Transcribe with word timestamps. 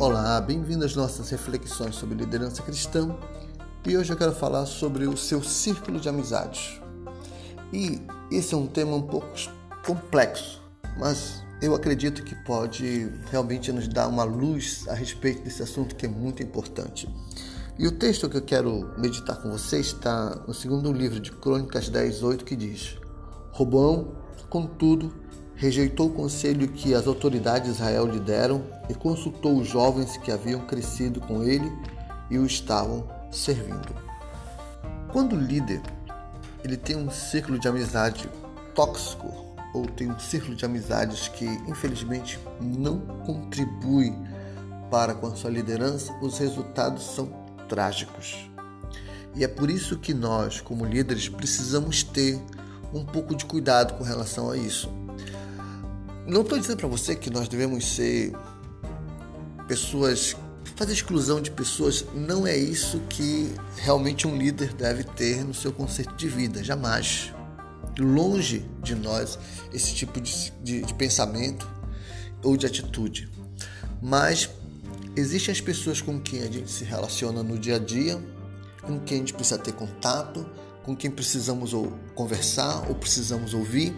Olá, 0.00 0.40
bem-vindo 0.40 0.82
às 0.82 0.96
nossas 0.96 1.28
reflexões 1.28 1.94
sobre 1.94 2.16
liderança 2.16 2.62
cristã. 2.62 3.14
E 3.86 3.98
hoje 3.98 4.10
eu 4.10 4.16
quero 4.16 4.32
falar 4.32 4.64
sobre 4.64 5.06
o 5.06 5.14
seu 5.14 5.42
círculo 5.42 6.00
de 6.00 6.08
amizades. 6.08 6.80
E 7.70 8.00
esse 8.32 8.54
é 8.54 8.56
um 8.56 8.66
tema 8.66 8.96
um 8.96 9.02
pouco 9.02 9.28
complexo, 9.84 10.62
mas 10.98 11.42
eu 11.60 11.74
acredito 11.74 12.24
que 12.24 12.34
pode 12.46 13.12
realmente 13.30 13.70
nos 13.72 13.86
dar 13.88 14.08
uma 14.08 14.24
luz 14.24 14.86
a 14.88 14.94
respeito 14.94 15.42
desse 15.42 15.62
assunto 15.62 15.94
que 15.94 16.06
é 16.06 16.08
muito 16.08 16.42
importante. 16.42 17.06
E 17.78 17.86
o 17.86 17.92
texto 17.92 18.26
que 18.26 18.38
eu 18.38 18.42
quero 18.42 18.94
meditar 18.98 19.36
com 19.42 19.50
vocês 19.50 19.88
está 19.88 20.34
no 20.48 20.54
segundo 20.54 20.90
livro 20.90 21.20
de 21.20 21.30
Crônicas 21.30 21.90
10, 21.90 22.22
8, 22.22 22.44
que 22.46 22.56
diz: 22.56 22.96
Robão, 23.52 24.16
contudo, 24.48 25.12
rejeitou 25.60 26.06
o 26.06 26.12
conselho 26.12 26.66
que 26.68 26.94
as 26.94 27.06
autoridades 27.06 27.68
de 27.68 27.74
Israel 27.74 28.06
lhe 28.06 28.18
deram 28.18 28.64
e 28.88 28.94
consultou 28.94 29.58
os 29.58 29.68
jovens 29.68 30.16
que 30.16 30.32
haviam 30.32 30.62
crescido 30.62 31.20
com 31.20 31.44
ele 31.44 31.70
e 32.30 32.38
o 32.38 32.46
estavam 32.46 33.06
servindo. 33.30 33.94
Quando 35.12 35.36
o 35.36 35.38
líder 35.38 35.82
ele 36.64 36.78
tem 36.78 36.96
um 36.96 37.10
círculo 37.10 37.58
de 37.58 37.68
amizade 37.68 38.26
tóxico 38.74 39.54
ou 39.74 39.84
tem 39.84 40.10
um 40.10 40.18
círculo 40.18 40.56
de 40.56 40.64
amizades 40.64 41.28
que 41.28 41.44
infelizmente 41.68 42.40
não 42.58 42.98
contribui 43.26 44.14
para 44.90 45.14
com 45.14 45.26
a 45.26 45.36
sua 45.36 45.50
liderança, 45.50 46.10
os 46.22 46.38
resultados 46.38 47.02
são 47.14 47.26
trágicos. 47.68 48.50
E 49.36 49.44
é 49.44 49.48
por 49.48 49.70
isso 49.70 49.98
que 49.98 50.14
nós, 50.14 50.58
como 50.58 50.86
líderes, 50.86 51.28
precisamos 51.28 52.02
ter 52.02 52.40
um 52.94 53.04
pouco 53.04 53.34
de 53.36 53.44
cuidado 53.44 53.98
com 53.98 54.02
relação 54.02 54.50
a 54.50 54.56
isso. 54.56 54.90
Não 56.26 56.42
estou 56.42 56.58
dizendo 56.58 56.76
para 56.76 56.88
você 56.88 57.16
que 57.16 57.30
nós 57.30 57.48
devemos 57.48 57.86
ser 57.94 58.32
pessoas, 59.66 60.36
fazer 60.76 60.92
exclusão 60.92 61.40
de 61.40 61.50
pessoas, 61.50 62.04
não 62.14 62.46
é 62.46 62.56
isso 62.56 63.00
que 63.08 63.54
realmente 63.76 64.26
um 64.26 64.36
líder 64.36 64.74
deve 64.74 65.04
ter 65.04 65.44
no 65.44 65.54
seu 65.54 65.72
conceito 65.72 66.14
de 66.14 66.28
vida, 66.28 66.62
jamais. 66.62 67.32
Longe 67.98 68.64
de 68.82 68.94
nós 68.94 69.38
esse 69.72 69.94
tipo 69.94 70.20
de, 70.20 70.52
de, 70.62 70.82
de 70.82 70.94
pensamento 70.94 71.68
ou 72.42 72.56
de 72.56 72.66
atitude. 72.66 73.28
Mas 74.00 74.48
existem 75.16 75.52
as 75.52 75.60
pessoas 75.60 76.00
com 76.00 76.20
quem 76.20 76.42
a 76.42 76.50
gente 76.50 76.70
se 76.70 76.84
relaciona 76.84 77.42
no 77.42 77.58
dia 77.58 77.76
a 77.76 77.78
dia, 77.78 78.22
com 78.82 78.98
quem 79.00 79.18
a 79.18 79.20
gente 79.20 79.34
precisa 79.34 79.58
ter 79.58 79.72
contato, 79.72 80.46
com 80.82 80.96
quem 80.96 81.10
precisamos 81.10 81.74
ou 81.74 81.92
conversar 82.14 82.88
ou 82.88 82.94
precisamos 82.94 83.54
ouvir, 83.54 83.94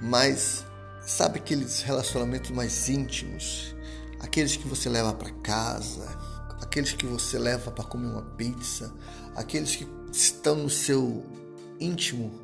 mas 0.00 0.64
sabe 1.06 1.38
aqueles 1.38 1.82
relacionamentos 1.82 2.50
mais 2.50 2.88
íntimos, 2.88 3.74
aqueles 4.20 4.56
que 4.56 4.66
você 4.66 4.88
leva 4.88 5.12
para 5.12 5.30
casa, 5.30 6.06
aqueles 6.60 6.92
que 6.92 7.06
você 7.06 7.38
leva 7.38 7.70
para 7.70 7.84
comer 7.84 8.06
uma 8.06 8.22
pizza, 8.22 8.92
aqueles 9.36 9.76
que 9.76 9.86
estão 10.12 10.56
no 10.56 10.70
seu 10.70 11.24
íntimo, 11.78 12.40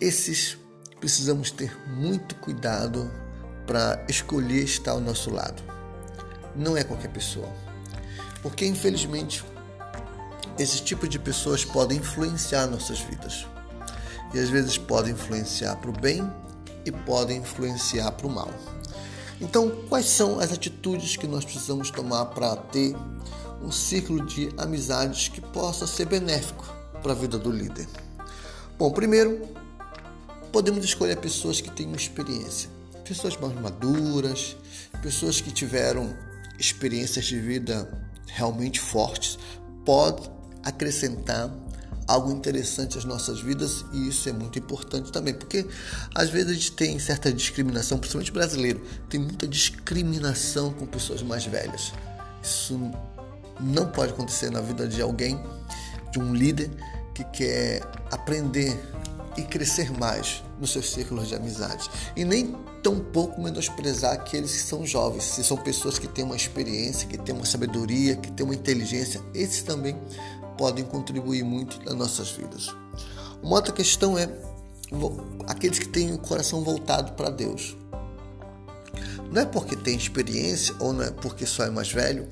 esses 0.00 0.56
precisamos 0.98 1.50
ter 1.50 1.76
muito 1.88 2.34
cuidado 2.36 3.10
para 3.66 4.04
escolher 4.08 4.64
estar 4.64 4.92
ao 4.92 5.00
nosso 5.00 5.30
lado. 5.30 5.62
Não 6.54 6.76
é 6.76 6.84
qualquer 6.84 7.08
pessoa. 7.08 7.48
Porque 8.42 8.66
infelizmente 8.66 9.44
esses 10.58 10.80
tipos 10.80 11.08
de 11.08 11.18
pessoas 11.18 11.64
podem 11.64 11.98
influenciar 11.98 12.66
nossas 12.66 13.00
vidas. 13.00 13.46
E 14.34 14.38
às 14.38 14.48
vezes 14.48 14.76
podem 14.76 15.12
influenciar 15.12 15.76
para 15.76 15.90
o 15.90 15.92
bem 15.92 16.30
e 16.84 16.92
podem 16.92 17.38
influenciar 17.38 18.12
para 18.12 18.26
o 18.26 18.30
mal. 18.30 18.50
Então, 19.40 19.70
quais 19.88 20.06
são 20.06 20.38
as 20.38 20.52
atitudes 20.52 21.16
que 21.16 21.26
nós 21.26 21.44
precisamos 21.44 21.90
tomar 21.90 22.26
para 22.26 22.56
ter 22.56 22.94
um 23.62 23.70
ciclo 23.70 24.24
de 24.26 24.50
amizades 24.58 25.28
que 25.28 25.40
possa 25.40 25.86
ser 25.86 26.06
benéfico 26.06 26.64
para 27.02 27.12
a 27.12 27.14
vida 27.14 27.38
do 27.38 27.50
líder? 27.50 27.88
Bom, 28.78 28.90
primeiro, 28.90 29.48
podemos 30.52 30.84
escolher 30.84 31.16
pessoas 31.16 31.60
que 31.60 31.70
tenham 31.70 31.94
experiência, 31.94 32.68
pessoas 33.04 33.36
mais 33.36 33.54
maduras, 33.58 34.56
pessoas 35.02 35.40
que 35.40 35.50
tiveram 35.50 36.14
experiências 36.58 37.24
de 37.24 37.38
vida 37.40 37.90
realmente 38.26 38.78
fortes, 38.78 39.38
pode 39.84 40.30
acrescentar 40.62 41.50
algo 42.10 42.32
interessante 42.32 42.98
às 42.98 43.04
nossas 43.04 43.40
vidas 43.40 43.84
e 43.92 44.08
isso 44.08 44.28
é 44.28 44.32
muito 44.32 44.58
importante 44.58 45.12
também, 45.12 45.32
porque 45.32 45.64
às 46.12 46.28
vezes 46.28 46.50
a 46.50 46.54
gente 46.54 46.72
tem 46.72 46.98
certa 46.98 47.32
discriminação, 47.32 47.98
principalmente 47.98 48.32
brasileiro, 48.32 48.82
tem 49.08 49.20
muita 49.20 49.46
discriminação 49.46 50.72
com 50.72 50.86
pessoas 50.86 51.22
mais 51.22 51.46
velhas. 51.46 51.92
Isso 52.42 52.80
não 53.60 53.86
pode 53.86 54.12
acontecer 54.12 54.50
na 54.50 54.60
vida 54.60 54.88
de 54.88 55.00
alguém, 55.00 55.40
de 56.10 56.18
um 56.18 56.34
líder 56.34 56.68
que 57.14 57.22
quer 57.24 57.82
aprender 58.10 58.76
e 59.36 59.42
crescer 59.42 59.92
mais 59.92 60.42
nos 60.58 60.72
seus 60.72 60.90
círculos 60.90 61.28
de 61.28 61.36
amizade. 61.36 61.88
E 62.16 62.24
nem 62.24 62.56
tão 62.82 62.98
pouco 62.98 63.40
menosprezar 63.40 64.14
aqueles 64.14 64.50
que 64.50 64.62
são 64.62 64.84
jovens, 64.84 65.24
se 65.24 65.44
são 65.44 65.56
pessoas 65.56 65.96
que 65.96 66.08
têm 66.08 66.24
uma 66.24 66.34
experiência, 66.34 67.06
que 67.06 67.16
têm 67.16 67.34
uma 67.34 67.46
sabedoria, 67.46 68.16
que 68.16 68.32
têm 68.32 68.44
uma 68.44 68.54
inteligência, 68.54 69.20
esses 69.32 69.62
também 69.62 69.96
podem 70.60 70.84
contribuir 70.84 71.42
muito 71.42 71.82
nas 71.86 71.94
nossas 71.94 72.32
vidas. 72.32 72.68
Uma 73.42 73.56
outra 73.56 73.72
questão 73.72 74.18
é 74.18 74.28
aqueles 75.46 75.78
que 75.78 75.88
têm 75.88 76.12
o 76.12 76.18
coração 76.18 76.62
voltado 76.62 77.12
para 77.12 77.30
Deus. 77.30 77.74
Não 79.32 79.40
é 79.40 79.46
porque 79.46 79.74
tem 79.74 79.96
experiência 79.96 80.74
ou 80.78 80.92
não 80.92 81.02
é 81.02 81.10
porque 81.10 81.46
só 81.46 81.64
é 81.64 81.70
mais 81.70 81.90
velho, 81.90 82.28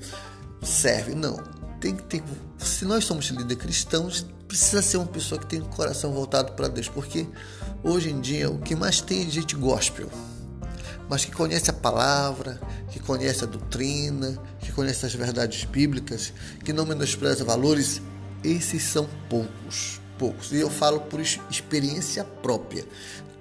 serve, 0.61 1.15
não. 1.15 1.37
Tem 1.81 1.95
que 1.95 2.03
ter, 2.03 2.23
se 2.59 2.85
nós 2.85 3.03
somos 3.03 3.25
líderes 3.29 3.63
cristãos, 3.63 4.27
precisa 4.47 4.83
ser 4.83 4.97
uma 4.97 5.07
pessoa 5.07 5.41
que 5.41 5.47
tem 5.47 5.61
o 5.61 5.65
coração 5.65 6.11
voltado 6.11 6.51
para 6.51 6.67
Deus, 6.67 6.87
porque 6.87 7.25
hoje 7.83 8.11
em 8.11 8.21
dia 8.21 8.47
o 8.47 8.59
que 8.59 8.75
mais 8.75 9.01
tem 9.01 9.25
é 9.25 9.29
gente 9.31 9.55
gospel, 9.55 10.07
mas 11.09 11.25
que 11.25 11.31
conhece 11.31 11.71
a 11.71 11.73
palavra, 11.73 12.61
que 12.91 12.99
conhece 12.99 13.43
a 13.43 13.47
doutrina, 13.47 14.39
que 14.59 14.71
conhece 14.71 15.03
as 15.03 15.15
verdades 15.15 15.63
bíblicas, 15.63 16.31
que 16.63 16.71
não 16.71 16.85
menospreza 16.85 17.43
valores 17.43 17.99
esses 18.43 18.83
são 18.83 19.07
poucos, 19.29 19.99
poucos. 20.17 20.51
E 20.51 20.57
eu 20.57 20.69
falo 20.69 21.01
por 21.01 21.19
experiência 21.19 22.23
própria. 22.23 22.85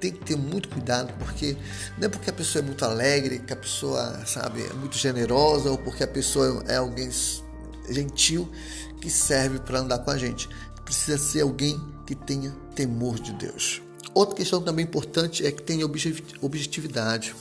Tem 0.00 0.12
que 0.12 0.24
ter 0.24 0.36
muito 0.36 0.68
cuidado, 0.68 1.12
porque 1.18 1.56
não 1.96 2.06
é 2.06 2.08
porque 2.08 2.30
a 2.30 2.32
pessoa 2.32 2.62
é 2.62 2.66
muito 2.66 2.84
alegre, 2.84 3.40
que 3.40 3.52
a 3.52 3.56
pessoa, 3.56 4.24
sabe, 4.26 4.62
é 4.62 4.72
muito 4.74 4.96
generosa, 4.96 5.70
ou 5.70 5.78
porque 5.78 6.04
a 6.04 6.08
pessoa 6.08 6.62
é 6.68 6.76
alguém 6.76 7.10
gentil 7.90 8.50
que 9.00 9.10
serve 9.10 9.58
para 9.58 9.80
andar 9.80 9.98
com 9.98 10.10
a 10.10 10.18
gente. 10.18 10.48
Precisa 10.84 11.18
ser 11.18 11.40
alguém 11.40 11.80
que 12.06 12.14
tenha 12.14 12.54
temor 12.74 13.18
de 13.18 13.32
Deus. 13.32 13.82
Outra 14.14 14.36
questão 14.36 14.62
também 14.62 14.84
importante 14.84 15.46
é 15.46 15.50
que 15.50 15.62
tenha 15.62 15.84
objetividade. 16.40 17.34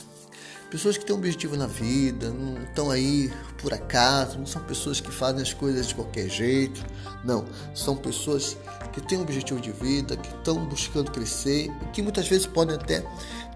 Pessoas 0.70 0.98
que 0.98 1.06
têm 1.06 1.16
um 1.16 1.20
objetivo 1.20 1.56
na 1.56 1.66
vida, 1.66 2.30
não 2.30 2.62
estão 2.62 2.92
aí 2.92 3.32
por 3.62 3.74
acaso, 3.74 4.38
não 4.38 4.46
são 4.46 4.62
pessoas 4.64 5.00
que 5.00 5.10
fazem 5.10 5.42
as 5.42 5.54
coisas 5.54 5.88
de 5.88 5.96
qualquer 5.96 6.28
jeito, 6.30 6.86
não. 7.24 7.46
São 7.74 7.96
pessoas 7.96 8.58
que 8.92 9.00
têm 9.00 9.18
um 9.18 9.22
objetivo 9.22 9.62
de 9.62 9.72
vida, 9.72 10.18
que 10.18 10.28
estão 10.28 10.66
buscando 10.66 11.10
crescer 11.10 11.72
e 11.82 11.86
que 11.94 12.02
muitas 12.02 12.28
vezes 12.28 12.46
podem 12.46 12.76
até 12.76 13.02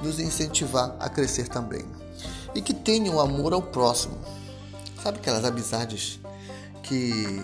nos 0.01 0.19
incentivar 0.21 0.95
a 0.99 1.09
crescer 1.09 1.49
também. 1.49 1.85
E 2.55 2.61
que 2.61 2.73
tenham 2.73 3.19
amor 3.19 3.51
ao 3.51 3.61
próximo. 3.61 4.17
Sabe 5.03 5.17
aquelas 5.17 5.43
amizades 5.43 6.17
que 6.83 7.43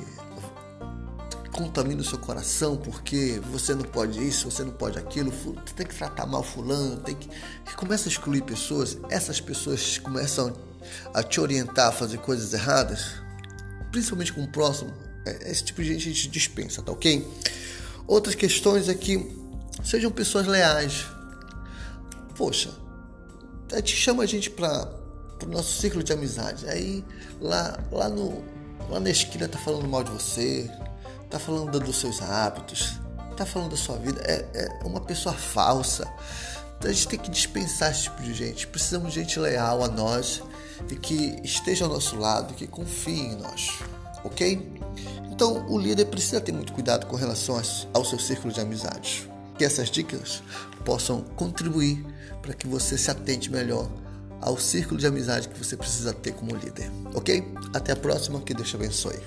contamina 1.57 2.01
o 2.01 2.05
seu 2.05 2.19
coração 2.19 2.77
porque 2.77 3.41
você 3.51 3.73
não 3.73 3.81
pode 3.81 4.25
isso, 4.25 4.49
você 4.49 4.63
não 4.63 4.71
pode 4.71 4.99
aquilo, 4.99 5.31
você 5.31 5.73
tem 5.75 5.87
que 5.87 5.95
tratar 5.95 6.27
mal 6.27 6.43
fulano, 6.43 6.97
tem 6.97 7.15
que. 7.15 7.27
E 7.27 7.75
começa 7.75 8.07
a 8.07 8.11
excluir 8.11 8.43
pessoas, 8.43 8.95
essas 9.09 9.41
pessoas 9.41 9.97
começam 9.97 10.55
a 11.13 11.23
te 11.23 11.41
orientar 11.41 11.87
a 11.87 11.91
fazer 11.91 12.19
coisas 12.19 12.53
erradas, 12.53 13.15
principalmente 13.91 14.31
com 14.31 14.43
o 14.43 14.47
próximo. 14.47 14.93
É, 15.25 15.51
esse 15.51 15.63
tipo 15.63 15.81
de 15.81 15.93
gente 15.93 16.07
a 16.07 16.13
gente 16.13 16.27
dispensa, 16.27 16.83
tá 16.83 16.91
ok? 16.91 17.27
Outras 18.05 18.35
questões 18.35 18.87
é 18.87 18.93
que 18.93 19.35
sejam 19.83 20.11
pessoas 20.11 20.45
leais. 20.45 21.07
Poxa, 22.35 22.71
gente 23.77 23.95
chama 23.95 24.23
a 24.23 24.25
gente 24.27 24.51
para 24.51 24.93
o 25.43 25.47
nosso 25.47 25.81
ciclo 25.81 26.03
de 26.03 26.13
amizade. 26.13 26.69
Aí 26.69 27.03
lá, 27.41 27.79
lá, 27.91 28.07
no, 28.07 28.43
lá 28.91 28.99
na 28.99 29.09
esquina 29.09 29.47
tá 29.47 29.57
falando 29.57 29.87
mal 29.87 30.03
de 30.03 30.11
você, 30.11 30.69
tá 31.29 31.39
falando 31.39 31.79
dos 31.79 31.97
seus 31.97 32.21
hábitos, 32.21 32.99
tá 33.35 33.45
falando 33.45 33.71
da 33.71 33.77
sua 33.77 33.97
vida, 33.97 34.21
é, 34.25 34.45
é 34.53 34.85
uma 34.85 35.01
pessoa 35.01 35.33
falsa. 35.33 36.07
Então 36.77 36.89
a 36.89 36.93
gente 36.93 37.07
tem 37.07 37.19
que 37.19 37.31
dispensar 37.31 37.91
esse 37.91 38.03
tipo 38.03 38.21
de 38.21 38.33
gente. 38.33 38.67
Precisamos 38.67 39.13
de 39.13 39.19
gente 39.19 39.39
leal 39.39 39.83
a 39.83 39.87
nós 39.87 40.43
e 40.91 40.95
que 40.95 41.39
esteja 41.43 41.85
ao 41.85 41.91
nosso 41.91 42.17
lado, 42.17 42.53
que 42.53 42.67
confie 42.67 43.19
em 43.19 43.35
nós, 43.35 43.79
ok? 44.23 44.81
Então 45.31 45.65
o 45.67 45.77
líder 45.77 46.05
precisa 46.05 46.39
ter 46.39 46.51
muito 46.51 46.73
cuidado 46.73 47.05
com 47.07 47.15
relação 47.15 47.59
ao 47.93 48.05
seu 48.05 48.19
círculo 48.19 48.53
de 48.53 48.59
amizades. 48.59 49.27
Que 49.57 49.65
essas 49.65 49.89
dicas 49.89 50.43
possam 50.85 51.21
contribuir 51.35 52.05
para 52.41 52.53
que 52.53 52.67
você 52.67 52.97
se 52.97 53.09
atente 53.09 53.51
melhor 53.51 53.89
ao 54.39 54.57
círculo 54.57 54.99
de 54.99 55.07
amizade 55.07 55.49
que 55.49 55.57
você 55.57 55.75
precisa 55.75 56.13
ter 56.13 56.31
como 56.33 56.55
líder, 56.55 56.91
ok? 57.15 57.43
Até 57.73 57.91
a 57.91 57.95
próxima, 57.95 58.39
que 58.41 58.53
Deus 58.53 58.69
te 58.69 58.75
abençoe. 58.75 59.19